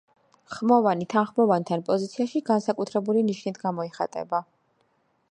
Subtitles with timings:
[0.53, 4.41] ხმოვანი თანხმოვანთან პოზიციაში განსაკუთრებული ნიშნით გამოიხატება.